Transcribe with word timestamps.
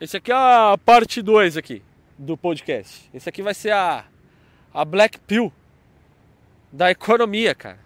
Esse 0.00 0.16
aqui 0.16 0.32
é 0.32 0.34
a 0.34 0.78
parte 0.82 1.20
2 1.20 1.58
aqui 1.58 1.82
do 2.18 2.34
podcast. 2.34 3.10
Esse 3.12 3.28
aqui 3.28 3.42
vai 3.42 3.52
ser 3.52 3.72
a, 3.72 4.06
a 4.72 4.82
Black 4.82 5.20
Pill 5.20 5.52
da 6.72 6.90
economia, 6.90 7.54
cara. 7.54 7.78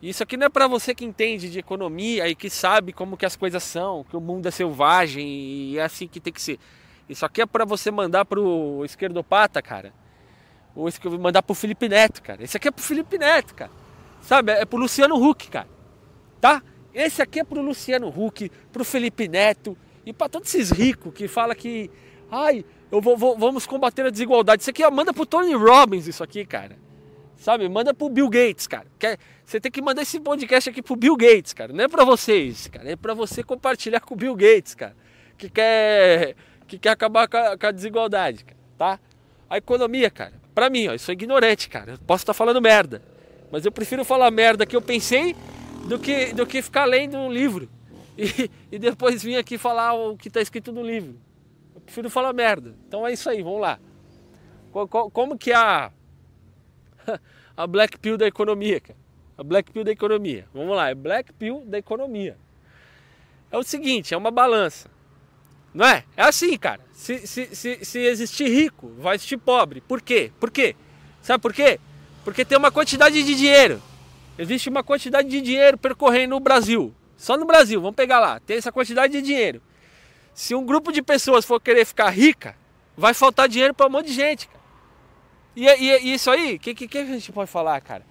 Isso 0.00 0.22
aqui 0.22 0.38
não 0.38 0.46
é 0.46 0.48
para 0.48 0.66
você 0.66 0.94
que 0.94 1.04
entende 1.04 1.50
de 1.50 1.58
economia 1.58 2.26
e 2.28 2.34
que 2.34 2.48
sabe 2.48 2.94
como 2.94 3.18
que 3.18 3.26
as 3.26 3.36
coisas 3.36 3.62
são, 3.62 4.04
que 4.04 4.16
o 4.16 4.22
mundo 4.22 4.46
é 4.46 4.50
selvagem 4.50 5.28
e 5.28 5.78
é 5.78 5.82
assim 5.82 6.08
que 6.08 6.18
tem 6.18 6.32
que 6.32 6.40
ser. 6.40 6.58
Isso 7.06 7.26
aqui 7.26 7.42
é 7.42 7.46
para 7.46 7.66
você 7.66 7.90
mandar 7.90 8.24
pro 8.24 8.82
esquerdopata, 8.82 9.60
cara. 9.60 9.92
Ou 10.74 10.88
mandar 11.18 11.42
pro 11.42 11.54
Felipe 11.54 11.90
Neto, 11.90 12.22
cara. 12.22 12.42
Esse 12.42 12.56
aqui 12.56 12.68
é 12.68 12.70
pro 12.70 12.82
Felipe 12.82 13.18
Neto, 13.18 13.54
cara. 13.54 13.70
Sabe? 14.22 14.52
É 14.52 14.64
pro 14.64 14.78
Luciano 14.78 15.22
Huck, 15.22 15.50
cara. 15.50 15.68
Tá? 16.40 16.62
Esse 16.94 17.20
aqui 17.20 17.40
é 17.40 17.44
pro 17.44 17.60
Luciano 17.60 18.08
Huck, 18.08 18.50
pro 18.72 18.82
Felipe 18.82 19.28
Neto 19.28 19.76
e 20.04 20.12
para 20.12 20.28
todos 20.28 20.52
esses 20.54 20.70
ricos 20.70 21.12
que 21.12 21.28
fala 21.28 21.54
que, 21.54 21.90
ai, 22.30 22.64
eu 22.90 23.00
vou, 23.00 23.16
vou, 23.16 23.36
vamos 23.36 23.66
combater 23.66 24.06
a 24.06 24.10
desigualdade. 24.10 24.62
Isso 24.62 24.70
aqui 24.70 24.84
ó, 24.84 24.90
manda 24.90 25.12
pro 25.12 25.26
Tony 25.26 25.54
Robbins 25.54 26.06
isso 26.06 26.22
aqui, 26.22 26.44
cara. 26.44 26.76
Sabe? 27.36 27.68
Manda 27.68 27.94
pro 27.94 28.08
Bill 28.08 28.28
Gates, 28.28 28.66
cara. 28.66 28.86
Quer, 28.98 29.18
você 29.44 29.60
tem 29.60 29.72
que 29.72 29.80
mandar 29.80 30.02
esse 30.02 30.20
podcast 30.20 30.68
aqui 30.68 30.82
pro 30.82 30.96
Bill 30.96 31.16
Gates, 31.16 31.54
cara. 31.54 31.72
Não 31.72 31.84
é 31.84 31.88
para 31.88 32.04
vocês, 32.04 32.68
cara. 32.68 32.90
É 32.90 32.96
para 32.96 33.14
você 33.14 33.42
compartilhar 33.42 34.00
com 34.00 34.14
o 34.14 34.16
Bill 34.16 34.34
Gates, 34.34 34.74
cara. 34.74 34.94
Que 35.38 35.48
quer, 35.48 36.34
que 36.66 36.78
quer 36.78 36.90
acabar 36.90 37.28
com 37.28 37.36
a, 37.36 37.56
com 37.56 37.66
a 37.66 37.70
desigualdade, 37.70 38.44
cara. 38.44 38.58
Tá? 38.76 39.00
A 39.48 39.56
economia, 39.56 40.10
cara. 40.10 40.34
Pra 40.54 40.68
mim, 40.68 40.88
ó, 40.88 40.92
eu 40.92 40.98
sou 40.98 41.12
ignorante, 41.12 41.68
cara. 41.68 41.92
Eu 41.92 41.98
posso 41.98 42.22
estar 42.22 42.34
tá 42.34 42.36
falando 42.36 42.60
merda. 42.60 43.02
Mas 43.50 43.64
eu 43.64 43.72
prefiro 43.72 44.04
falar 44.04 44.30
merda 44.30 44.66
que 44.66 44.76
eu 44.76 44.82
pensei 44.82 45.34
do 45.86 45.98
que, 45.98 46.34
do 46.34 46.46
que 46.46 46.60
ficar 46.60 46.84
lendo 46.84 47.16
um 47.16 47.32
livro 47.32 47.70
e, 48.20 48.50
e 48.70 48.78
depois 48.78 49.22
vir 49.22 49.36
aqui 49.36 49.56
falar 49.56 49.94
o 49.94 50.16
que 50.16 50.28
está 50.28 50.40
escrito 50.40 50.70
no 50.70 50.82
livro. 50.82 51.16
Eu 51.74 51.80
prefiro 51.80 52.10
falar 52.10 52.34
merda. 52.34 52.74
Então 52.86 53.06
é 53.06 53.12
isso 53.12 53.30
aí, 53.30 53.42
vamos 53.42 53.60
lá. 53.60 53.78
Como 55.12 55.38
que 55.38 55.50
é 55.52 55.56
a, 55.56 55.90
a 57.56 57.66
Black 57.66 57.98
Pill 57.98 58.18
da 58.18 58.26
economia, 58.26 58.80
cara? 58.80 58.98
A 59.38 59.42
Black 59.42 59.72
Pill 59.72 59.84
da 59.84 59.90
economia. 59.90 60.46
Vamos 60.52 60.76
lá, 60.76 60.90
é 60.90 60.94
Black 60.94 61.32
Pill 61.32 61.64
da 61.66 61.78
economia. 61.78 62.36
É 63.50 63.56
o 63.56 63.62
seguinte, 63.62 64.12
é 64.12 64.16
uma 64.16 64.30
balança. 64.30 64.90
Não 65.72 65.86
é? 65.86 66.04
É 66.14 66.22
assim, 66.22 66.56
cara. 66.58 66.80
Se, 66.92 67.26
se, 67.26 67.54
se, 67.54 67.84
se 67.84 67.98
existir 68.00 68.48
rico, 68.48 68.88
vai 68.98 69.14
existir 69.14 69.38
pobre. 69.38 69.80
Por 69.80 70.02
quê? 70.02 70.30
Por 70.38 70.50
quê? 70.50 70.76
Sabe 71.22 71.40
por 71.40 71.54
quê? 71.54 71.80
Porque 72.22 72.44
tem 72.44 72.58
uma 72.58 72.70
quantidade 72.70 73.22
de 73.22 73.34
dinheiro. 73.34 73.82
Existe 74.38 74.68
uma 74.68 74.82
quantidade 74.82 75.28
de 75.28 75.40
dinheiro 75.40 75.78
percorrendo 75.78 76.36
o 76.36 76.40
Brasil. 76.40 76.94
Só 77.20 77.36
no 77.36 77.44
Brasil, 77.44 77.78
vamos 77.82 77.96
pegar 77.96 78.18
lá. 78.18 78.40
Tem 78.40 78.56
essa 78.56 78.72
quantidade 78.72 79.12
de 79.12 79.20
dinheiro. 79.20 79.60
Se 80.32 80.54
um 80.54 80.64
grupo 80.64 80.90
de 80.90 81.02
pessoas 81.02 81.44
for 81.44 81.60
querer 81.60 81.84
ficar 81.84 82.08
rica, 82.08 82.56
vai 82.96 83.12
faltar 83.12 83.46
dinheiro 83.46 83.74
para 83.74 83.88
um 83.88 83.90
monte 83.90 84.06
de 84.06 84.14
gente. 84.14 84.48
E, 85.54 85.66
e, 85.66 85.98
e 85.98 86.14
isso 86.14 86.30
aí, 86.30 86.54
o 86.54 86.58
que, 86.58 86.74
que, 86.74 86.88
que, 86.88 86.96
a 86.96 87.04
gente 87.04 87.30
pode 87.30 87.50
falar, 87.50 87.78
cara? 87.82 88.06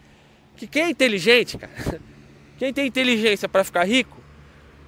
Que 0.55 0.67
quem 0.67 0.83
é 0.83 0.89
inteligente, 0.91 1.57
cara, 1.57 1.73
quem 2.59 2.71
tem 2.71 2.85
inteligência 2.85 3.49
para 3.49 3.63
ficar 3.63 3.83
rico 3.83 4.15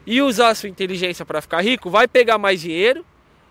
e 0.05 0.21
usar 0.21 0.49
a 0.49 0.55
sua 0.55 0.69
inteligência 0.69 1.25
para 1.25 1.41
ficar 1.41 1.61
rico, 1.61 1.89
vai 1.89 2.07
pegar 2.07 2.37
mais 2.37 2.61
dinheiro 2.61 3.03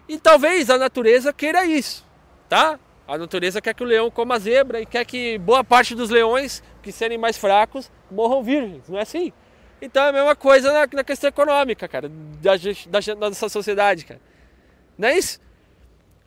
e 0.09 0.21
talvez 0.21 0.71
a 0.71 0.79
natureza 0.79 1.33
queira 1.33 1.67
isso, 1.67 2.07
tá? 2.49 2.79
A 3.09 3.19
natureza 3.19 3.61
quer 3.61 3.75
que 3.75 3.83
o 3.83 3.87
leão 3.87 4.09
coma 4.09 4.37
a 4.37 4.39
zebra 4.39 4.81
e 4.81 4.87
quer 4.87 5.05
que 5.05 5.37
boa 5.39 5.65
parte 5.65 5.97
dos 5.97 6.11
leões, 6.11 6.63
que 6.81 6.93
serem 6.93 7.19
mais 7.19 7.37
fracos, 7.37 7.91
morram 8.09 8.41
virgens, 8.41 8.89
não 8.89 9.01
é 9.01 9.03
assim? 9.03 9.33
Então 9.81 10.05
é 10.05 10.09
a 10.09 10.13
mesma 10.13 10.37
coisa 10.37 10.73
na, 10.73 10.89
na 10.93 11.05
questão 11.05 11.29
econômica, 11.29 11.89
cara, 11.89 12.09
da, 12.09 12.57
da, 12.57 13.15
da 13.15 13.29
nossa 13.29 13.49
sociedade, 13.49 14.05
cara. 14.05 14.21
Não 14.97 15.09
é 15.09 15.17
isso? 15.17 15.41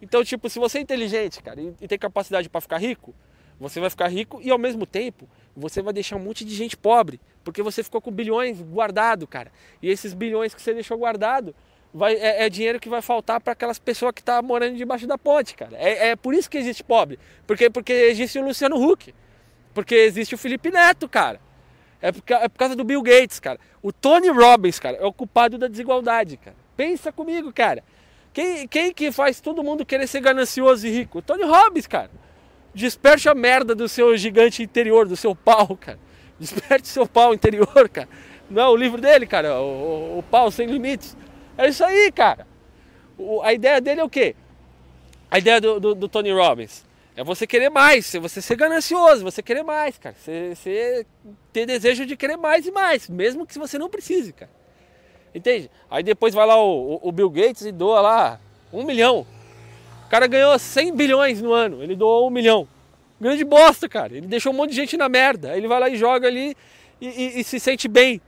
Então, 0.02 0.24
tipo, 0.24 0.50
se 0.50 0.60
você 0.60 0.80
é 0.80 0.82
inteligente, 0.82 1.42
cara, 1.42 1.62
e, 1.62 1.74
e 1.80 1.88
tem 1.88 1.98
capacidade 1.98 2.50
para 2.50 2.60
ficar 2.60 2.78
rico, 2.78 3.14
você 3.60 3.80
vai 3.80 3.90
ficar 3.90 4.08
rico 4.08 4.40
e 4.44 4.50
ao 4.50 4.58
mesmo 4.58 4.86
tempo 4.86 5.30
você 5.56 5.82
vai 5.82 5.94
deixar 5.94 6.16
um 6.16 6.20
monte 6.20 6.44
de 6.44 6.54
gente 6.56 6.76
pobre, 6.76 7.22
porque 7.44 7.62
você 7.62 7.84
ficou 7.84 8.02
com 8.02 8.12
bilhões 8.12 8.60
guardado, 8.62 9.28
cara. 9.28 9.52
E 9.82 9.90
esses 9.90 10.14
bilhões 10.14 10.54
que 10.54 10.62
você 10.62 10.74
deixou 10.74 10.98
guardado 10.98 11.56
vai, 11.94 12.16
é, 12.16 12.46
é 12.46 12.50
dinheiro 12.50 12.80
que 12.80 12.90
vai 12.90 13.02
faltar 13.02 13.40
para 13.40 13.54
aquelas 13.54 13.78
pessoas 13.78 14.12
que 14.14 14.22
estão 14.22 14.36
tá 14.36 14.42
morando 14.42 14.76
debaixo 14.76 15.06
da 15.06 15.18
ponte, 15.18 15.56
cara. 15.56 15.78
É, 15.78 16.10
é, 16.10 16.16
por 16.16 16.34
isso 16.34 16.50
que 16.50 16.58
existe 16.58 16.84
pobre. 16.84 17.20
Porque, 17.46 17.70
porque 17.70 17.94
existe 17.94 18.40
o 18.40 18.44
Luciano 18.44 18.76
Huck. 18.76 19.14
Porque 19.74 19.96
existe 19.96 20.36
o 20.36 20.38
Felipe 20.38 20.72
Neto, 20.72 21.08
cara. 21.08 21.40
É 22.04 22.12
por, 22.12 22.22
é 22.28 22.50
por 22.50 22.58
causa 22.60 22.76
do 22.76 22.84
Bill 22.84 23.02
Gates, 23.02 23.40
cara. 23.40 23.58
O 23.82 23.94
Tony 23.94 24.28
Robbins, 24.28 24.78
cara, 24.78 24.98
é 24.98 25.06
o 25.06 25.14
culpado 25.14 25.58
da 25.58 25.70
desigualdade, 25.70 26.36
cara. 26.36 26.58
Pensa 26.76 27.14
comigo, 27.14 27.54
cara. 27.54 27.82
Quem, 28.34 28.68
quem 28.68 28.94
que 28.94 29.10
faz 29.10 29.40
todo 29.40 29.64
mundo 29.64 29.86
querer 29.86 30.06
ser 30.06 30.20
ganancioso 30.20 30.86
e 30.86 30.92
rico? 30.92 31.20
O 31.20 31.22
Tony 31.22 31.44
Robbins, 31.44 31.88
cara. 31.88 32.12
Desperte 32.76 33.30
a 33.30 33.34
merda 33.34 33.74
do 33.74 33.88
seu 33.88 34.18
gigante 34.18 34.62
interior, 34.62 35.08
do 35.08 35.16
seu 35.16 35.34
pau, 35.34 35.78
cara. 35.80 35.98
Desperte 36.38 36.90
seu 36.90 37.08
pau 37.08 37.34
interior, 37.34 37.88
cara. 37.88 38.10
Não 38.50 38.62
é 38.62 38.68
o 38.68 38.76
livro 38.76 39.00
dele, 39.00 39.26
cara, 39.26 39.62
o, 39.62 40.16
o, 40.16 40.20
o 40.20 40.24
pau 40.24 40.52
sem 40.52 40.68
limites. 40.68 41.16
É 41.58 41.70
isso 41.70 41.86
aí, 41.86 42.12
cara. 42.12 42.46
O, 43.18 43.42
a 43.42 43.54
ideia 43.54 43.80
dele 43.80 44.02
é 44.02 44.04
o 44.04 44.10
quê? 44.10 44.36
A 45.32 45.38
ideia 45.38 45.62
do, 45.62 45.80
do, 45.80 45.96
do, 45.96 46.10
Tony 46.10 46.34
Robbins 46.34 46.84
é 47.16 47.24
você 47.24 47.46
querer 47.46 47.70
mais, 47.70 48.12
você 48.14 48.42
ser 48.42 48.56
ganancioso, 48.56 49.24
você 49.24 49.44
querer 49.44 49.64
mais, 49.64 49.98
cara. 49.98 50.16
Você, 50.18 50.56
você 50.56 51.06
ter 51.52 51.66
desejo 51.66 52.06
de 52.06 52.18
querer 52.18 52.38
mais 52.38 52.66
e 52.66 52.72
mais, 52.72 53.08
mesmo 53.08 53.46
que 53.46 53.58
você 53.58 53.78
não 53.78 53.90
precise, 53.90 54.34
cara. 54.34 54.52
Entende? 55.34 55.70
Aí 55.90 56.04
depois 56.04 56.34
vai 56.34 56.46
lá 56.46 56.62
o, 56.62 57.00
o 57.02 57.12
Bill 57.12 57.30
Gates 57.30 57.66
e 57.66 57.72
doa 57.72 58.02
lá 58.02 58.40
um 58.72 58.84
milhão. 58.84 59.26
O 60.06 60.10
cara 60.10 60.28
ganhou 60.28 60.58
100 60.58 60.96
bilhões 60.96 61.42
no 61.42 61.54
ano, 61.54 61.84
ele 61.84 61.96
doou 61.96 62.28
um 62.28 62.32
milhão. 62.32 62.68
Grande 63.22 63.44
bosta, 63.44 63.88
cara. 63.88 64.16
Ele 64.18 64.28
deixou 64.28 64.52
um 64.52 64.56
monte 64.56 64.72
de 64.72 64.76
gente 64.76 64.98
na 64.98 65.08
merda. 65.08 65.56
Ele 65.56 65.68
vai 65.68 65.80
lá 65.80 65.90
e 65.90 65.96
joga 65.96 66.28
ali 66.28 66.56
e, 67.00 67.08
e, 67.08 67.40
e 67.40 67.44
se 67.44 67.60
sente 67.60 67.88
bem, 67.88 68.20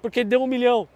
porque 0.00 0.22
deu 0.22 0.42
um 0.42 0.46
milhão. 0.46 0.88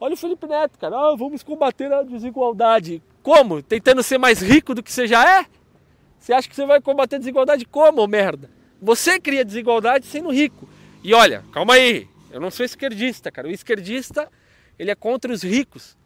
Olha 0.00 0.14
o 0.14 0.16
Felipe 0.16 0.46
Neto, 0.46 0.78
cara. 0.78 0.96
Ah, 0.96 1.14
vamos 1.16 1.42
combater 1.42 1.92
a 1.92 2.02
desigualdade. 2.02 3.02
Como? 3.22 3.62
Tentando 3.62 4.02
ser 4.02 4.18
mais 4.18 4.42
rico 4.42 4.74
do 4.74 4.82
que 4.82 4.92
você 4.92 5.06
já 5.06 5.40
é? 5.40 5.46
Você 6.24 6.32
acha 6.32 6.48
que 6.48 6.56
você 6.56 6.64
vai 6.64 6.80
combater 6.80 7.18
desigualdade 7.18 7.66
como, 7.66 8.06
merda? 8.06 8.48
Você 8.80 9.20
cria 9.20 9.44
desigualdade 9.44 10.06
sendo 10.06 10.30
rico. 10.30 10.66
E 11.02 11.12
olha, 11.12 11.44
calma 11.52 11.74
aí. 11.74 12.08
Eu 12.30 12.40
não 12.40 12.50
sou 12.50 12.64
esquerdista, 12.64 13.30
cara. 13.30 13.46
O 13.46 13.50
esquerdista, 13.50 14.32
ele 14.78 14.90
é 14.90 14.94
contra 14.94 15.30
os 15.30 15.42
ricos. 15.42 15.98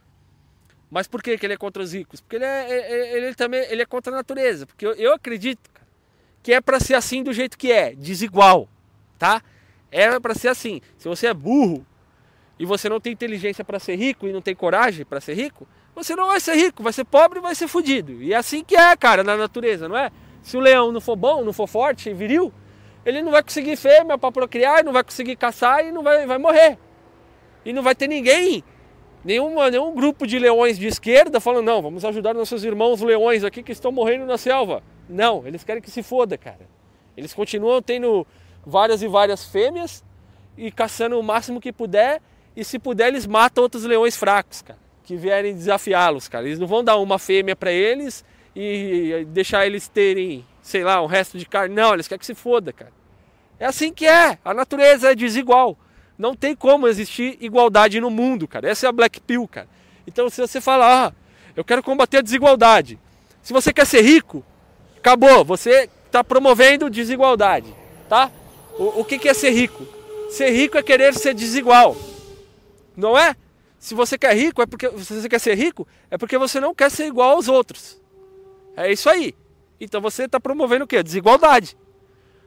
Mas 0.90 1.06
por 1.06 1.22
que, 1.22 1.38
que 1.38 1.46
ele 1.46 1.52
é 1.52 1.56
contra 1.56 1.80
os 1.80 1.92
ricos? 1.92 2.20
Porque 2.20 2.34
ele, 2.34 2.44
é, 2.44 2.48
é, 2.48 2.74
é 2.74 3.16
ele, 3.16 3.26
ele 3.26 3.34
também 3.36 3.60
ele 3.70 3.80
é 3.80 3.86
contra 3.86 4.12
a 4.12 4.16
natureza. 4.16 4.66
Porque 4.66 4.84
eu, 4.84 4.92
eu 4.94 5.14
acredito 5.14 5.70
cara, 5.72 5.86
que 6.42 6.52
é 6.52 6.60
para 6.60 6.80
ser 6.80 6.94
assim 6.94 7.22
do 7.22 7.32
jeito 7.32 7.56
que 7.56 7.70
é, 7.70 7.94
desigual, 7.94 8.68
tá? 9.20 9.40
É 9.88 10.18
para 10.18 10.34
ser 10.34 10.48
assim. 10.48 10.80
Se 10.98 11.08
você 11.08 11.28
é 11.28 11.34
burro, 11.34 11.86
e 12.58 12.64
você 12.64 12.88
não 12.88 13.00
tem 13.00 13.12
inteligência 13.12 13.64
para 13.64 13.78
ser 13.78 13.96
rico 13.96 14.26
e 14.26 14.32
não 14.32 14.40
tem 14.40 14.54
coragem 14.54 15.04
para 15.04 15.20
ser 15.20 15.34
rico, 15.34 15.66
você 15.94 16.16
não 16.16 16.26
vai 16.26 16.40
ser 16.40 16.54
rico, 16.54 16.82
vai 16.82 16.92
ser 16.92 17.04
pobre 17.04 17.38
e 17.38 17.42
vai 17.42 17.54
ser 17.54 17.68
fudido. 17.68 18.22
E 18.22 18.32
é 18.32 18.36
assim 18.36 18.64
que 18.64 18.76
é, 18.76 18.96
cara, 18.96 19.22
na 19.22 19.36
natureza, 19.36 19.88
não 19.88 19.96
é? 19.96 20.10
Se 20.42 20.56
o 20.56 20.60
leão 20.60 20.90
não 20.92 21.00
for 21.00 21.16
bom, 21.16 21.44
não 21.44 21.52
for 21.52 21.66
forte, 21.66 22.12
viril, 22.12 22.52
ele 23.04 23.22
não 23.22 23.30
vai 23.30 23.42
conseguir 23.42 23.76
fêmea 23.76 24.18
para 24.18 24.32
procriar, 24.32 24.84
não 24.84 24.92
vai 24.92 25.04
conseguir 25.04 25.36
caçar 25.36 25.84
e 25.84 25.92
não 25.92 26.02
vai, 26.02 26.26
vai 26.26 26.38
morrer. 26.38 26.78
E 27.64 27.72
não 27.72 27.82
vai 27.82 27.94
ter 27.94 28.08
ninguém, 28.08 28.64
nenhuma, 29.24 29.70
nenhum 29.70 29.94
grupo 29.94 30.26
de 30.26 30.38
leões 30.38 30.78
de 30.78 30.86
esquerda 30.86 31.40
falando, 31.40 31.66
não, 31.66 31.82
vamos 31.82 32.04
ajudar 32.04 32.34
nossos 32.34 32.64
irmãos 32.64 33.00
leões 33.00 33.44
aqui 33.44 33.62
que 33.62 33.72
estão 33.72 33.92
morrendo 33.92 34.26
na 34.26 34.38
selva. 34.38 34.82
Não, 35.08 35.46
eles 35.46 35.64
querem 35.64 35.82
que 35.82 35.90
se 35.90 36.02
foda, 36.02 36.36
cara. 36.36 36.68
Eles 37.16 37.34
continuam 37.34 37.82
tendo 37.82 38.26
várias 38.64 39.02
e 39.02 39.08
várias 39.08 39.44
fêmeas 39.44 40.04
e 40.56 40.70
caçando 40.70 41.18
o 41.18 41.22
máximo 41.22 41.60
que 41.60 41.72
puder 41.72 42.20
e 42.58 42.64
se 42.64 42.76
puder, 42.76 43.06
eles 43.06 43.24
matam 43.24 43.62
outros 43.62 43.84
leões 43.84 44.16
fracos, 44.16 44.62
cara, 44.62 44.80
que 45.04 45.14
vierem 45.14 45.54
desafiá-los, 45.54 46.26
cara. 46.26 46.44
Eles 46.44 46.58
não 46.58 46.66
vão 46.66 46.82
dar 46.82 46.96
uma 46.96 47.16
fêmea 47.16 47.54
para 47.54 47.70
eles 47.70 48.24
e 48.54 49.24
deixar 49.28 49.64
eles 49.64 49.86
terem, 49.86 50.44
sei 50.60 50.82
lá, 50.82 51.00
um 51.00 51.06
resto 51.06 51.38
de 51.38 51.46
carne. 51.46 51.72
Não, 51.72 51.94
eles 51.94 52.08
querem 52.08 52.18
que 52.18 52.26
se 52.26 52.34
foda, 52.34 52.72
cara. 52.72 52.90
É 53.60 53.66
assim 53.66 53.92
que 53.92 54.08
é. 54.08 54.40
A 54.44 54.52
natureza 54.52 55.12
é 55.12 55.14
desigual. 55.14 55.78
Não 56.18 56.34
tem 56.34 56.56
como 56.56 56.88
existir 56.88 57.38
igualdade 57.40 58.00
no 58.00 58.10
mundo, 58.10 58.48
cara. 58.48 58.68
Essa 58.68 58.86
é 58.86 58.88
a 58.88 58.92
Black 58.92 59.20
Pill, 59.20 59.46
cara. 59.46 59.68
Então, 60.04 60.28
se 60.28 60.40
você 60.40 60.60
falar, 60.60 61.06
ah, 61.06 61.12
eu 61.54 61.62
quero 61.62 61.80
combater 61.80 62.16
a 62.16 62.22
desigualdade. 62.22 62.98
Se 63.40 63.52
você 63.52 63.72
quer 63.72 63.86
ser 63.86 64.02
rico, 64.02 64.44
acabou. 64.96 65.44
Você 65.44 65.88
está 66.06 66.24
promovendo 66.24 66.90
desigualdade, 66.90 67.72
tá? 68.08 68.32
O, 68.76 69.02
o 69.02 69.04
que, 69.04 69.16
que 69.16 69.28
é 69.28 69.34
ser 69.34 69.50
rico? 69.50 69.86
Ser 70.28 70.50
rico 70.50 70.76
é 70.76 70.82
querer 70.82 71.14
ser 71.14 71.34
desigual. 71.34 71.96
Não 72.98 73.16
é? 73.16 73.36
Se 73.78 73.94
você 73.94 74.18
quer 74.18 74.34
rico, 74.36 74.60
é 74.60 74.66
porque 74.66 74.90
se 74.98 75.20
você 75.20 75.28
quer 75.28 75.38
ser 75.38 75.54
rico, 75.54 75.86
é 76.10 76.18
porque 76.18 76.36
você 76.36 76.58
não 76.58 76.74
quer 76.74 76.90
ser 76.90 77.06
igual 77.06 77.36
aos 77.36 77.46
outros. 77.46 78.02
É 78.76 78.90
isso 78.90 79.08
aí. 79.08 79.36
Então 79.80 80.00
você 80.00 80.24
está 80.24 80.40
promovendo 80.40 80.84
o 80.84 80.88
quê? 80.88 81.00
Desigualdade. 81.00 81.78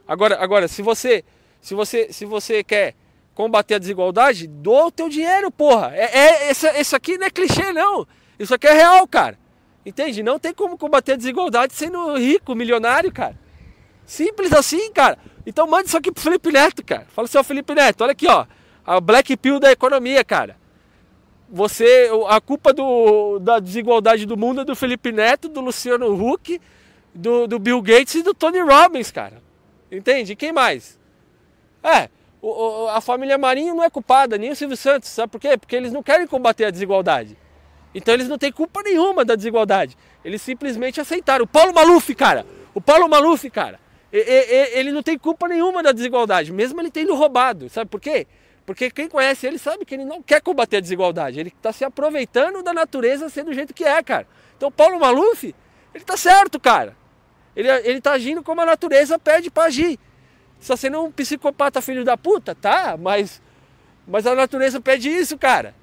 Agora, 0.06 0.36
agora, 0.38 0.68
se 0.68 0.82
você, 0.82 1.24
se 1.58 1.74
você, 1.74 2.12
se 2.12 2.26
você 2.26 2.62
quer 2.62 2.94
combater 3.34 3.76
a 3.76 3.78
desigualdade, 3.78 4.46
doa 4.46 4.88
o 4.88 4.92
teu 4.92 5.08
dinheiro, 5.08 5.50
porra. 5.50 5.90
É, 5.94 6.18
é 6.18 6.50
esse, 6.50 6.66
esse 6.68 6.94
aqui 6.94 7.16
não 7.16 7.26
é 7.26 7.30
clichê 7.30 7.72
não. 7.72 8.06
Isso 8.38 8.54
aqui 8.54 8.66
é 8.66 8.74
real, 8.74 9.08
cara. 9.08 9.38
Entende? 9.86 10.22
Não 10.22 10.38
tem 10.38 10.52
como 10.52 10.76
combater 10.76 11.12
a 11.12 11.16
desigualdade 11.16 11.72
sendo 11.72 12.14
rico, 12.18 12.54
milionário, 12.54 13.10
cara. 13.10 13.38
Simples 14.04 14.52
assim, 14.52 14.92
cara. 14.92 15.16
Então 15.46 15.66
manda 15.66 15.86
isso 15.86 15.96
aqui 15.96 16.12
pro 16.12 16.22
Felipe 16.22 16.52
Neto, 16.52 16.84
cara. 16.84 17.06
Fala 17.08 17.24
assim, 17.24 17.38
ó, 17.38 17.42
Felipe 17.42 17.74
Neto, 17.74 18.02
olha 18.02 18.12
aqui, 18.12 18.28
ó. 18.28 18.44
A 18.84 19.00
Black 19.00 19.36
Pill 19.36 19.60
da 19.60 19.70
economia, 19.70 20.24
cara. 20.24 20.56
Você, 21.48 22.10
a 22.28 22.40
culpa 22.40 22.72
do, 22.72 23.38
da 23.38 23.58
desigualdade 23.58 24.24
do 24.26 24.36
mundo 24.36 24.62
é 24.62 24.64
do 24.64 24.74
Felipe 24.74 25.12
Neto, 25.12 25.48
do 25.48 25.60
Luciano 25.60 26.12
Huck, 26.12 26.60
do, 27.14 27.46
do 27.46 27.58
Bill 27.58 27.80
Gates 27.82 28.14
e 28.14 28.22
do 28.22 28.32
Tony 28.32 28.60
Robbins, 28.60 29.10
cara. 29.10 29.42
Entende? 29.90 30.34
Quem 30.34 30.52
mais? 30.52 30.98
É, 31.82 32.08
o, 32.40 32.88
a 32.88 33.00
família 33.00 33.36
Marinho 33.36 33.74
não 33.74 33.84
é 33.84 33.90
culpada, 33.90 34.38
nem 34.38 34.50
o 34.50 34.56
Silvio 34.56 34.76
Santos. 34.76 35.10
Sabe 35.10 35.30
por 35.30 35.40
quê? 35.40 35.56
Porque 35.58 35.76
eles 35.76 35.92
não 35.92 36.02
querem 36.02 36.26
combater 36.26 36.64
a 36.64 36.70
desigualdade. 36.70 37.36
Então 37.94 38.14
eles 38.14 38.28
não 38.28 38.38
têm 38.38 38.50
culpa 38.50 38.82
nenhuma 38.82 39.24
da 39.24 39.34
desigualdade. 39.34 39.96
Eles 40.24 40.40
simplesmente 40.40 41.00
aceitaram. 41.00 41.44
O 41.44 41.46
Paulo 41.46 41.74
Maluf, 41.74 42.14
cara. 42.14 42.46
O 42.74 42.80
Paulo 42.80 43.08
Maluf, 43.08 43.48
cara. 43.50 43.78
Ele 44.10 44.90
não 44.92 45.02
tem 45.02 45.18
culpa 45.18 45.48
nenhuma 45.48 45.82
da 45.82 45.92
desigualdade, 45.92 46.52
mesmo 46.52 46.80
ele 46.80 46.90
tendo 46.90 47.14
roubado. 47.14 47.68
Sabe 47.68 47.90
por 47.90 48.00
quê? 48.00 48.26
Porque 48.64 48.90
quem 48.90 49.08
conhece 49.08 49.46
ele 49.46 49.58
sabe 49.58 49.84
que 49.84 49.94
ele 49.94 50.04
não 50.04 50.22
quer 50.22 50.40
combater 50.40 50.76
a 50.76 50.80
desigualdade. 50.80 51.40
Ele 51.40 51.48
está 51.48 51.72
se 51.72 51.84
aproveitando 51.84 52.62
da 52.62 52.72
natureza 52.72 53.28
sendo 53.28 53.46
do 53.46 53.54
jeito 53.54 53.74
que 53.74 53.84
é, 53.84 54.02
cara. 54.02 54.26
Então 54.56 54.70
Paulo 54.70 55.00
Maluf, 55.00 55.54
ele 55.94 56.04
tá 56.04 56.16
certo, 56.16 56.60
cara. 56.60 56.96
Ele, 57.54 57.68
ele 57.68 58.00
tá 58.00 58.12
agindo 58.12 58.42
como 58.42 58.60
a 58.60 58.66
natureza 58.66 59.18
pede 59.18 59.50
para 59.50 59.64
agir. 59.64 59.98
Só 60.60 60.76
sendo 60.76 61.02
um 61.02 61.10
psicopata 61.10 61.82
filho 61.82 62.04
da 62.04 62.16
puta, 62.16 62.54
tá? 62.54 62.96
Mas, 62.96 63.42
mas 64.06 64.26
a 64.26 64.34
natureza 64.34 64.80
pede 64.80 65.08
isso, 65.08 65.36
cara. 65.36 65.74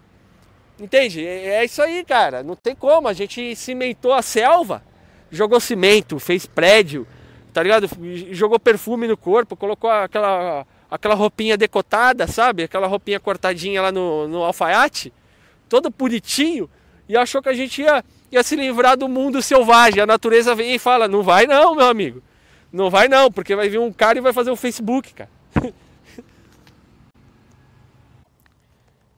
Entende? 0.79 1.25
É, 1.25 1.55
é 1.55 1.65
isso 1.65 1.81
aí, 1.81 2.03
cara. 2.05 2.41
Não 2.41 2.55
tem 2.55 2.73
como. 2.73 3.07
A 3.07 3.13
gente 3.13 3.55
cimentou 3.55 4.13
a 4.13 4.21
selva, 4.21 4.81
jogou 5.29 5.59
cimento, 5.59 6.17
fez 6.17 6.45
prédio, 6.45 7.05
tá 7.53 7.61
ligado? 7.61 7.89
Jogou 8.31 8.57
perfume 8.57 9.07
no 9.07 9.17
corpo, 9.17 9.57
colocou 9.57 9.89
aquela, 9.89 10.65
aquela 10.89 11.15
roupinha 11.15 11.57
decotada, 11.57 12.25
sabe? 12.27 12.63
Aquela 12.63 12.87
roupinha 12.87 13.19
cortadinha 13.19 13.81
lá 13.81 13.91
no, 13.91 14.27
no 14.27 14.43
alfaiate, 14.43 15.13
todo 15.67 15.89
bonitinho, 15.89 16.69
e 17.07 17.17
achou 17.17 17.41
que 17.41 17.49
a 17.49 17.53
gente 17.53 17.81
ia, 17.81 18.03
ia 18.31 18.43
se 18.43 18.55
livrar 18.55 18.97
do 18.97 19.09
mundo 19.09 19.41
selvagem. 19.41 20.01
A 20.01 20.05
natureza 20.05 20.55
vem 20.55 20.75
e 20.75 20.79
fala: 20.79 21.07
não 21.07 21.23
vai 21.23 21.45
não, 21.47 21.75
meu 21.75 21.87
amigo. 21.87 22.21
Não 22.71 22.89
vai 22.89 23.07
não, 23.07 23.31
porque 23.31 23.55
vai 23.55 23.67
vir 23.67 23.79
um 23.79 23.91
cara 23.91 24.17
e 24.19 24.21
vai 24.21 24.31
fazer 24.31 24.49
o 24.51 24.53
um 24.53 24.57
Facebook, 24.57 25.13
cara. 25.13 25.29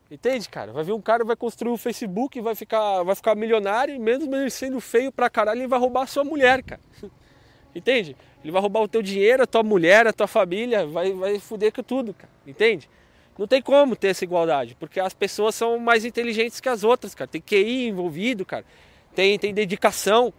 Entende, 0.10 0.50
cara? 0.50 0.74
Vai 0.74 0.84
vir 0.84 0.92
um 0.92 1.02
cara, 1.02 1.24
vai 1.24 1.38
construir 1.38 1.72
o 1.72 1.76
um 1.76 1.78
Facebook, 1.78 2.40
vai 2.42 2.54
ficar, 2.54 3.04
vai 3.04 3.16
ficar 3.16 3.34
milionário, 3.36 3.96
e 3.96 4.00
mesmo 4.00 4.36
ele 4.36 4.50
sendo 4.50 4.82
feio 4.82 5.10
pra 5.12 5.30
caralho, 5.30 5.62
ele 5.62 5.68
vai 5.68 5.80
roubar 5.80 6.04
a 6.04 6.08
sua 6.08 6.26
mulher, 6.26 6.64
cara. 6.64 6.82
Entende? 7.76 8.16
Ele 8.44 8.52
vai 8.52 8.62
roubar 8.62 8.82
o 8.82 8.88
teu 8.88 9.02
dinheiro, 9.02 9.44
a 9.44 9.48
tua 9.48 9.64
mulher, 9.64 10.08
a 10.08 10.14
tua 10.14 10.28
família, 10.28 10.86
vai, 10.86 11.14
vai 11.14 11.40
fuder 11.40 11.72
com 11.72 11.84
tudo, 11.84 12.14
cara. 12.14 12.32
Entende? 12.46 12.90
Não 13.38 13.48
tem 13.48 13.62
como 13.62 13.96
ter 13.96 14.10
essa 14.10 14.24
igualdade, 14.24 14.76
porque 14.80 15.00
as 15.00 15.14
pessoas 15.14 15.56
são 15.56 15.80
mais 15.80 16.04
inteligentes 16.06 16.60
que 16.60 16.70
as 16.70 16.84
outras, 16.84 17.16
cara. 17.16 17.28
Tem 17.28 17.42
QI 17.42 17.88
envolvido, 17.88 18.46
cara. 18.46 18.66
Tem, 19.16 19.38
tem 19.40 19.54
dedicação. 19.54 20.34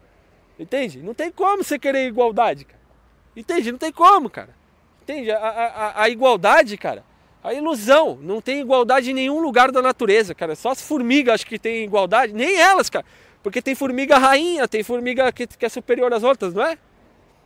Entende? 0.58 1.02
Não 1.02 1.14
tem 1.14 1.31
como 1.31 1.64
você 1.64 1.79
querer 1.79 2.06
igualdade, 2.06 2.64
cara. 2.64 2.81
Entende? 3.35 3.73
Não 3.73 3.78
tem 3.78 3.93
como, 3.93 4.28
cara. 4.28 4.55
Entende? 5.02 5.31
A, 5.31 5.38
a, 5.38 6.02
a 6.02 6.08
igualdade, 6.08 6.76
cara, 6.76 7.02
a 7.43 7.52
ilusão. 7.55 8.19
Não 8.20 8.40
tem 8.40 8.61
igualdade 8.61 9.11
em 9.11 9.14
nenhum 9.14 9.40
lugar 9.40 9.73
da 9.73 9.81
natureza, 9.82 10.35
cara. 10.35 10.55
Só 10.55 10.70
as 10.70 10.82
formigas 10.82 11.37
acho 11.37 11.46
que 11.46 11.58
tem 11.58 11.85
igualdade. 11.85 12.32
Nem 12.32 12.61
elas, 12.61 12.90
cara. 12.90 13.05
Porque 13.43 13.61
tem 13.61 13.75
formiga 13.75 14.19
rainha, 14.19 14.69
tem 14.69 14.82
formiga 14.82 15.32
que, 15.32 15.46
que 15.46 15.67
é 15.67 15.69
superior 15.69 16.12
às 16.12 16.23
outras, 16.23 16.55
não 16.55 16.64
é? 16.64 16.78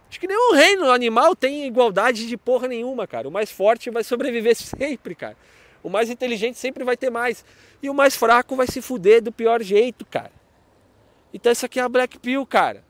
Acho 0.09 0.21
que 0.21 0.29
nenhum 0.29 0.55
reino 0.55 0.91
animal 0.91 1.35
tem 1.35 1.67
igualdade 1.67 2.27
de 2.27 2.37
porra 2.37 2.69
nenhuma, 2.69 3.07
cara. 3.07 3.29
O 3.29 3.31
mais 3.31 3.51
forte 3.51 3.91
vai 3.91 4.05
sobreviver 4.05 4.55
sempre, 4.57 5.15
cara. 5.15 5.37
O 5.83 5.89
mais 5.89 6.11
inteligente 6.11 6.59
sempre 6.59 6.85
vai 6.85 6.97
ter 6.97 7.11
mais. 7.11 7.45
E 7.83 7.91
o 7.91 7.95
mais 7.95 8.17
fraco 8.17 8.57
vai 8.57 8.67
se 8.67 8.81
fuder 8.81 9.23
do 9.23 9.33
pior 9.33 9.63
jeito, 9.63 10.05
cara. 10.07 10.33
Então 11.33 11.53
isso 11.53 11.67
aqui 11.67 11.79
é 11.79 11.83
a 11.83 11.89
Black 11.89 12.19
Pill, 12.19 12.47
cara. 12.47 12.85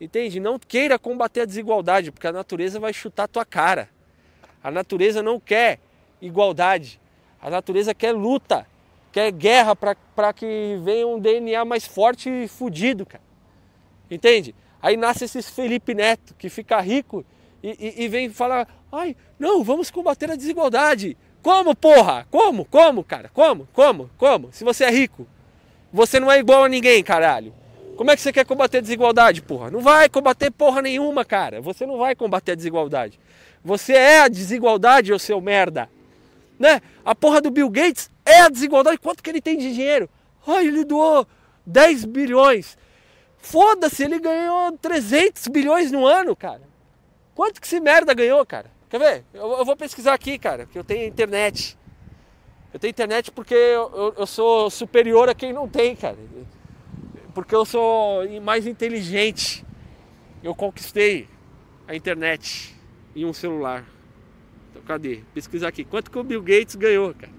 Entende? 0.00 0.38
Não 0.38 0.58
queira 0.58 0.98
combater 0.98 1.40
a 1.40 1.44
desigualdade, 1.44 2.12
porque 2.12 2.26
a 2.26 2.32
natureza 2.32 2.78
vai 2.78 2.92
chutar 2.92 3.24
a 3.24 3.28
tua 3.28 3.44
cara. 3.44 3.88
A 4.62 4.70
natureza 4.70 5.22
não 5.22 5.40
quer 5.40 5.80
igualdade. 6.20 7.00
A 7.40 7.50
natureza 7.50 7.94
quer 7.94 8.12
luta, 8.12 8.66
quer 9.12 9.30
guerra 9.32 9.74
para 9.74 10.32
que 10.32 10.78
venha 10.84 11.06
um 11.06 11.18
DNA 11.18 11.64
mais 11.64 11.86
forte 11.86 12.28
e 12.28 12.48
fudido, 12.48 13.06
cara. 13.06 13.22
Entende? 14.10 14.54
Aí 14.80 14.96
nasce 14.96 15.24
esses 15.24 15.48
Felipe 15.48 15.94
Neto, 15.94 16.34
que 16.38 16.48
fica 16.48 16.80
rico 16.80 17.24
e, 17.62 17.94
e, 17.98 18.04
e 18.04 18.08
vem 18.08 18.30
falar: 18.30 18.68
ai, 18.92 19.16
não, 19.38 19.62
vamos 19.62 19.90
combater 19.90 20.30
a 20.30 20.36
desigualdade. 20.36 21.16
Como, 21.42 21.74
porra? 21.74 22.26
Como? 22.30 22.64
Como, 22.64 23.04
cara? 23.04 23.30
Como? 23.32 23.68
Como? 23.72 24.10
Como? 24.18 24.52
Se 24.52 24.64
você 24.64 24.84
é 24.84 24.90
rico, 24.90 25.26
você 25.92 26.20
não 26.20 26.30
é 26.30 26.38
igual 26.38 26.64
a 26.64 26.68
ninguém, 26.68 27.02
caralho. 27.02 27.54
Como 27.96 28.10
é 28.10 28.16
que 28.16 28.22
você 28.22 28.32
quer 28.32 28.44
combater 28.44 28.78
a 28.78 28.80
desigualdade, 28.80 29.42
porra? 29.42 29.70
Não 29.70 29.80
vai 29.80 30.08
combater 30.08 30.50
porra 30.50 30.80
nenhuma, 30.80 31.24
cara. 31.24 31.60
Você 31.60 31.84
não 31.84 31.98
vai 31.98 32.14
combater 32.14 32.52
a 32.52 32.54
desigualdade. 32.54 33.18
Você 33.64 33.92
é 33.92 34.20
a 34.20 34.28
desigualdade, 34.28 35.12
ô 35.12 35.18
seu 35.18 35.40
merda. 35.40 35.88
Né? 36.58 36.80
A 37.04 37.14
porra 37.14 37.40
do 37.40 37.50
Bill 37.50 37.68
Gates 37.68 38.08
é 38.24 38.42
a 38.42 38.48
desigualdade. 38.48 38.98
Quanto 38.98 39.22
que 39.22 39.30
ele 39.30 39.40
tem 39.40 39.58
de 39.58 39.74
dinheiro? 39.74 40.08
Ai, 40.46 40.68
ele 40.68 40.84
doou 40.84 41.26
10 41.66 42.04
bilhões. 42.04 42.78
Foda-se, 43.38 44.04
ele 44.04 44.18
ganhou 44.18 44.72
300 44.78 45.48
bilhões 45.48 45.90
no 45.90 46.06
ano, 46.06 46.34
cara. 46.36 46.62
Quanto 47.34 47.60
que 47.60 47.66
esse 47.66 47.80
merda 47.80 48.12
ganhou, 48.12 48.44
cara? 48.44 48.70
Quer 48.90 48.98
ver? 48.98 49.24
Eu, 49.32 49.58
eu 49.58 49.64
vou 49.64 49.76
pesquisar 49.76 50.14
aqui, 50.14 50.38
cara, 50.38 50.66
que 50.66 50.78
eu 50.78 50.84
tenho 50.84 51.06
internet. 51.06 51.78
Eu 52.72 52.80
tenho 52.80 52.90
internet 52.90 53.30
porque 53.30 53.54
eu, 53.54 53.90
eu, 53.94 54.14
eu 54.18 54.26
sou 54.26 54.68
superior 54.68 55.28
a 55.28 55.34
quem 55.34 55.52
não 55.52 55.68
tem, 55.68 55.94
cara 55.94 56.18
porque 57.38 57.54
eu 57.54 57.64
sou 57.64 58.28
mais 58.40 58.66
inteligente. 58.66 59.64
Eu 60.42 60.56
conquistei 60.56 61.28
a 61.86 61.94
internet 61.94 62.74
em 63.14 63.24
um 63.24 63.32
celular. 63.32 63.84
Então, 64.70 64.82
cadê? 64.82 65.22
Pesquisar 65.32 65.68
aqui. 65.68 65.84
Quanto 65.84 66.10
que 66.10 66.18
o 66.18 66.24
Bill 66.24 66.42
Gates 66.42 66.74
ganhou, 66.74 67.14
cara? 67.14 67.32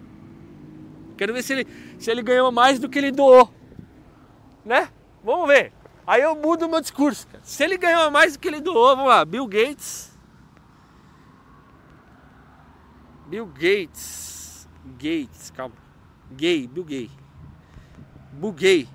Quero 1.18 1.34
ver 1.34 1.44
se 1.44 1.52
ele, 1.52 1.68
se 1.98 2.10
ele 2.10 2.22
ganhou 2.22 2.50
mais 2.50 2.80
do 2.80 2.88
que 2.88 2.98
ele 2.98 3.12
doou. 3.12 3.54
Né? 4.64 4.88
Vamos 5.22 5.50
ver. 5.50 5.74
Aí 6.10 6.24
eu 6.24 6.36
mudo 6.36 6.66
o 6.66 6.70
meu 6.70 6.82
discurso. 6.82 7.28
Cara. 7.28 7.44
Se 7.44 7.64
ele 7.64 7.78
ganhou 7.78 8.10
mais 8.10 8.34
do 8.34 8.40
que 8.40 8.48
ele 8.48 8.60
doou, 8.60 8.96
vamos 8.96 9.10
lá. 9.10 9.24
Bill 9.24 9.46
Gates. 9.46 10.18
Bill 13.28 13.46
Gates. 13.46 14.68
Gates, 14.98 15.52
calma. 15.52 15.76
Gay, 16.32 16.66
Bill 16.66 16.84
Gay. 16.84 17.12
Buguei. 18.34 18.88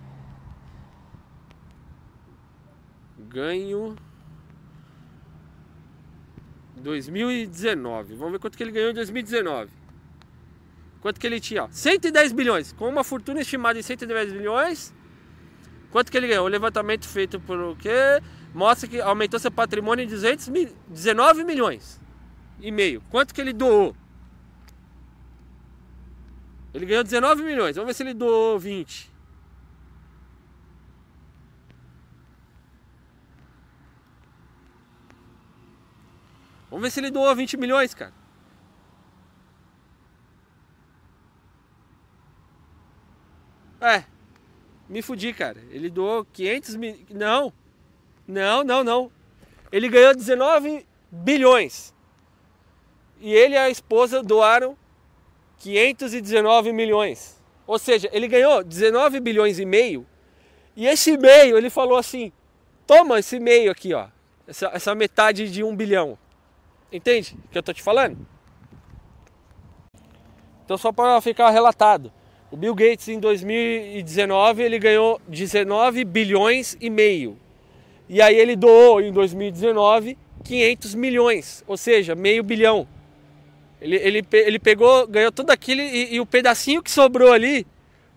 ganho 3.34 3.96
2019. 6.76 8.14
Vamos 8.14 8.32
ver 8.32 8.38
quanto 8.38 8.56
que 8.56 8.62
ele 8.62 8.72
ganhou 8.72 8.90
em 8.90 8.94
2019. 8.94 9.70
Quanto 11.00 11.20
que 11.20 11.26
ele 11.26 11.40
tinha? 11.40 11.68
110 11.70 12.32
bilhões. 12.32 12.72
Com 12.72 12.88
uma 12.88 13.04
fortuna 13.04 13.40
estimada 13.40 13.78
em 13.78 13.82
110 13.82 14.32
bilhões. 14.32 14.92
Quanto 15.94 16.10
que 16.10 16.16
ele 16.16 16.26
ganhou? 16.26 16.44
O 16.44 16.48
levantamento 16.48 17.06
feito 17.06 17.38
por 17.38 17.56
o 17.56 17.76
quê? 17.76 18.20
Mostra 18.52 18.88
que 18.88 19.00
aumentou 19.00 19.38
seu 19.38 19.48
patrimônio 19.48 20.04
em 20.04 20.08
200 20.08 20.48
mil, 20.48 20.76
19 20.88 21.44
milhões 21.44 22.00
e 22.58 22.72
meio. 22.72 23.00
Quanto 23.10 23.32
que 23.32 23.40
ele 23.40 23.52
doou? 23.52 23.94
Ele 26.74 26.84
ganhou 26.84 27.04
19 27.04 27.44
milhões. 27.44 27.76
Vamos 27.76 27.86
ver 27.86 27.94
se 27.94 28.02
ele 28.02 28.12
doou 28.12 28.58
20. 28.58 29.08
Vamos 36.70 36.82
ver 36.82 36.90
se 36.90 36.98
ele 36.98 37.12
doou 37.12 37.36
20 37.36 37.56
milhões, 37.56 37.94
cara. 37.94 38.12
É, 43.80 44.04
me 44.88 45.02
fudi, 45.02 45.32
cara. 45.32 45.58
Ele 45.70 45.88
doou 45.88 46.24
500 46.24 46.76
mil. 46.76 46.96
Não, 47.10 47.52
não, 48.26 48.64
não, 48.64 48.84
não. 48.84 49.10
Ele 49.72 49.88
ganhou 49.88 50.14
19 50.14 50.86
bilhões. 51.10 51.94
E 53.20 53.32
ele 53.32 53.54
e 53.54 53.58
a 53.58 53.70
esposa 53.70 54.22
doaram 54.22 54.76
519 55.58 56.72
milhões. 56.72 57.40
Ou 57.66 57.78
seja, 57.78 58.08
ele 58.12 58.28
ganhou 58.28 58.62
19 58.62 59.20
bilhões 59.20 59.58
e 59.58 59.64
meio. 59.64 60.06
E 60.76 60.86
esse 60.86 61.16
meio, 61.16 61.56
ele 61.56 61.70
falou 61.70 61.96
assim: 61.96 62.32
toma 62.86 63.18
esse 63.18 63.38
meio 63.40 63.70
aqui, 63.70 63.94
ó. 63.94 64.08
Essa, 64.46 64.70
essa 64.74 64.94
metade 64.94 65.50
de 65.50 65.64
um 65.64 65.74
bilhão. 65.74 66.18
Entende 66.92 67.36
o 67.46 67.48
que 67.48 67.58
eu 67.58 67.62
tô 67.62 67.72
te 67.72 67.82
falando? 67.82 68.26
Então 70.64 70.78
só 70.78 70.92
para 70.92 71.20
ficar 71.20 71.50
relatado, 71.50 72.12
O 72.54 72.56
Bill 72.56 72.72
Gates 72.72 73.08
em 73.08 73.18
2019 73.18 74.62
ele 74.62 74.78
ganhou 74.78 75.20
19 75.26 76.04
bilhões 76.04 76.76
e 76.80 76.88
meio. 76.88 77.36
E 78.08 78.22
aí 78.22 78.36
ele 78.36 78.54
doou 78.54 79.00
em 79.00 79.12
2019 79.12 80.16
500 80.44 80.94
milhões, 80.94 81.64
ou 81.66 81.76
seja, 81.76 82.14
meio 82.14 82.44
bilhão. 82.44 82.86
Ele, 83.80 83.96
ele, 83.96 84.24
ele 84.30 84.60
pegou, 84.60 85.04
ganhou 85.08 85.32
tudo 85.32 85.50
aquilo 85.50 85.80
e, 85.80 86.14
e 86.14 86.20
o 86.20 86.26
pedacinho 86.26 86.80
que 86.80 86.92
sobrou 86.92 87.32
ali, 87.32 87.66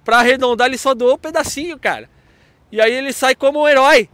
para 0.06 0.20
arredondar, 0.20 0.67
ele 0.67 0.77
só 0.77 0.94
doou 0.94 1.15
um 1.15 1.17
pedacinho, 1.17 1.79
cara. 1.79 2.08
E 2.72 2.79
aí 2.79 2.94
ele 2.94 3.13
sai 3.13 3.34
como 3.34 3.63
um 3.63 3.67
herói. 3.67 4.08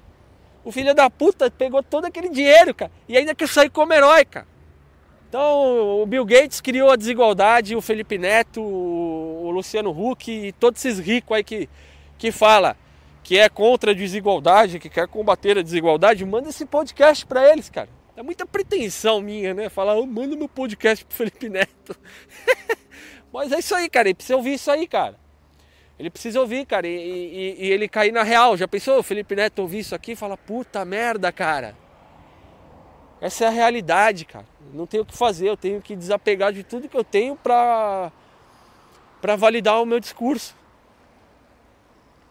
O 0.63 0.71
filho 0.71 0.95
da 0.95 1.09
puta 1.09 1.51
pegou 1.51 1.83
todo 1.83 2.05
aquele 2.05 2.29
dinheiro, 2.29 2.73
cara, 2.73 2.93
e 3.09 3.17
ainda 3.17 3.35
quer 3.35 3.49
sair 3.49 3.69
como 3.69 3.91
herói, 3.91 4.23
cara. 4.23 4.47
Então, 5.27 5.99
o 6.01 6.05
Bill 6.05 6.23
Gates 6.23 6.61
criou 6.61 6.91
a 6.91 6.95
desigualdade, 6.95 7.75
o 7.75 7.81
Felipe 7.81 8.17
Neto, 8.17 8.61
o 8.61 9.32
Luciano 9.53 9.91
Huck 9.91 10.31
e 10.31 10.51
todos 10.51 10.83
esses 10.83 10.99
ricos 10.99 11.37
aí 11.37 11.43
que, 11.43 11.69
que 12.17 12.31
fala 12.31 12.75
que 13.23 13.37
é 13.37 13.47
contra 13.47 13.91
a 13.91 13.93
desigualdade, 13.93 14.79
que 14.79 14.89
quer 14.89 15.07
combater 15.07 15.57
a 15.57 15.61
desigualdade, 15.61 16.25
manda 16.25 16.49
esse 16.49 16.65
podcast 16.65 17.25
para 17.25 17.49
eles, 17.49 17.69
cara. 17.69 17.89
É 18.15 18.21
muita 18.21 18.45
pretensão 18.45 19.21
minha, 19.21 19.53
né? 19.53 19.69
Falar, 19.69 19.95
oh, 19.95 20.05
manda 20.05 20.35
meu 20.35 20.49
podcast 20.49 21.03
pro 21.05 21.15
Felipe 21.15 21.49
Neto. 21.49 21.95
Mas 23.33 23.51
é 23.51 23.59
isso 23.59 23.73
aí, 23.73 23.89
cara. 23.89 24.09
Ele 24.09 24.13
precisa 24.13 24.35
ouvir 24.35 24.53
isso 24.53 24.69
aí, 24.69 24.85
cara. 24.85 25.17
Ele 25.97 26.09
precisa 26.09 26.39
ouvir, 26.39 26.65
cara. 26.65 26.87
E, 26.87 26.91
e, 26.91 27.65
e 27.65 27.71
ele 27.71 27.87
cair 27.87 28.11
na 28.11 28.21
real. 28.21 28.55
Já 28.55 28.67
pensou 28.67 28.99
o 28.99 29.03
Felipe 29.03 29.35
Neto 29.35 29.59
ouvir 29.59 29.79
isso 29.79 29.95
aqui 29.95 30.11
e 30.11 30.15
fala, 30.15 30.37
puta 30.37 30.83
merda, 30.85 31.31
cara. 31.31 31.75
Essa 33.19 33.45
é 33.45 33.47
a 33.47 33.51
realidade, 33.51 34.25
cara. 34.25 34.45
Não 34.73 34.85
tenho 34.85 35.03
o 35.03 35.05
que 35.05 35.17
fazer. 35.17 35.47
Eu 35.49 35.57
tenho 35.57 35.81
que 35.81 35.95
desapegar 35.95 36.53
de 36.53 36.63
tudo 36.63 36.89
que 36.89 36.97
eu 36.97 37.03
tenho 37.03 37.35
pra, 37.35 38.11
pra 39.23 39.37
validar 39.37 39.81
o 39.81 39.85
meu 39.85 40.01
discurso. 40.01 40.53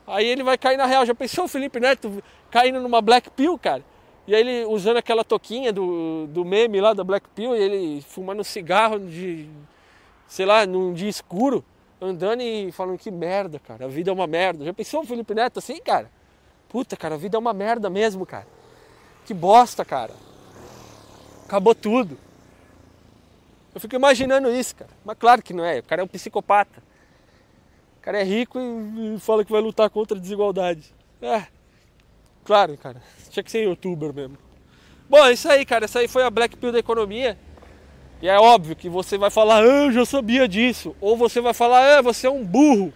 Aí 0.06 0.26
ele 0.26 0.42
vai 0.42 0.58
cair 0.58 0.76
na 0.76 0.84
real. 0.84 1.06
Já 1.06 1.14
pensou 1.14 1.46
o 1.46 1.48
Felipe 1.48 1.80
Neto 1.80 2.22
caindo 2.50 2.82
numa 2.82 3.00
Black 3.00 3.30
Pill, 3.30 3.56
cara? 3.56 3.82
E 4.26 4.34
aí 4.34 4.42
ele 4.42 4.66
usando 4.66 4.98
aquela 4.98 5.24
toquinha 5.24 5.72
do, 5.72 6.26
do 6.26 6.44
meme 6.44 6.82
lá 6.82 6.92
da 6.92 7.02
Black 7.02 7.26
Pill, 7.30 7.56
e 7.56 7.60
ele 7.60 8.02
fumando 8.02 8.44
cigarro 8.44 8.98
de, 9.00 9.48
sei 10.28 10.44
lá, 10.44 10.66
num 10.66 10.92
dia 10.92 11.08
escuro, 11.08 11.64
andando 11.98 12.42
e 12.42 12.70
falando 12.72 12.98
que 12.98 13.10
merda, 13.10 13.58
cara, 13.58 13.86
a 13.86 13.88
vida 13.88 14.10
é 14.10 14.12
uma 14.12 14.26
merda. 14.26 14.62
Já 14.62 14.74
pensou 14.74 15.00
o 15.00 15.06
Felipe 15.06 15.34
Neto 15.34 15.60
assim, 15.60 15.80
cara? 15.80 16.10
Puta, 16.68 16.94
cara, 16.94 17.14
a 17.14 17.18
vida 17.18 17.38
é 17.38 17.40
uma 17.40 17.54
merda 17.54 17.88
mesmo, 17.88 18.26
cara. 18.26 18.46
Que 19.24 19.32
bosta, 19.32 19.82
cara. 19.82 20.12
Acabou 21.46 21.74
tudo. 21.74 22.18
Eu 23.74 23.80
fico 23.80 23.96
imaginando 23.96 24.50
isso, 24.50 24.76
cara. 24.76 24.90
Mas 25.04 25.16
claro 25.18 25.42
que 25.42 25.54
não 25.54 25.64
é. 25.64 25.78
O 25.78 25.82
cara 25.82 26.02
é 26.02 26.04
um 26.04 26.08
psicopata. 26.08 26.82
O 27.98 28.02
cara 28.02 28.20
é 28.20 28.24
rico 28.24 28.58
e 28.58 29.18
fala 29.20 29.44
que 29.44 29.52
vai 29.52 29.60
lutar 29.60 29.88
contra 29.88 30.16
a 30.16 30.20
desigualdade. 30.20 30.92
É. 31.20 31.44
Claro, 32.44 32.76
cara. 32.76 33.00
Tinha 33.30 33.42
que 33.42 33.50
ser 33.50 33.64
youtuber 33.64 34.12
mesmo. 34.12 34.36
Bom, 35.08 35.24
é 35.24 35.32
isso 35.32 35.48
aí, 35.48 35.64
cara. 35.64 35.84
Essa 35.84 36.00
aí 36.00 36.08
foi 36.08 36.22
a 36.22 36.30
Black 36.30 36.56
Pill 36.56 36.72
da 36.72 36.78
economia. 36.78 37.38
E 38.20 38.28
é 38.28 38.38
óbvio 38.38 38.76
que 38.76 38.88
você 38.88 39.18
vai 39.18 39.30
falar, 39.30 39.62
ah, 39.62 39.66
eu 39.66 39.92
já 39.92 40.04
sabia 40.04 40.46
disso. 40.46 40.94
Ou 41.00 41.16
você 41.16 41.40
vai 41.40 41.54
falar, 41.54 41.98
ah, 41.98 42.02
você 42.02 42.26
é 42.26 42.30
um 42.30 42.44
burro. 42.44 42.92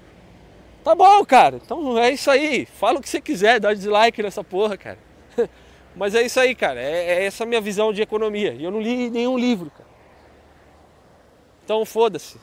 Tá 0.85 0.95
bom, 0.95 1.25
cara. 1.25 1.57
Então 1.57 1.99
é 1.99 2.13
isso 2.13 2.31
aí. 2.31 2.65
Fala 2.65 2.99
o 2.99 3.03
que 3.03 3.09
você 3.09 3.21
quiser, 3.21 3.59
dá 3.59 3.75
dislike 3.75 4.23
nessa 4.23 4.45
porra, 4.45 4.77
cara. 4.77 4.99
Mas 5.97 6.15
é 6.15 6.23
isso 6.23 6.39
aí, 6.39 6.55
cara. 6.55 6.81
É, 6.81 7.23
é 7.23 7.25
essa 7.25 7.45
minha 7.45 7.61
visão 7.61 7.93
de 7.93 8.03
economia. 8.03 8.53
E 8.53 8.63
eu 8.63 8.71
não 8.71 8.81
li 8.81 9.11
nenhum 9.11 9.37
livro, 9.37 9.71
cara. 9.71 9.86
Então 11.67 11.85
foda-se. 11.85 12.39